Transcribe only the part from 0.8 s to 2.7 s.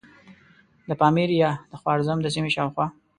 د پامیر یا د خوارزم د سیمې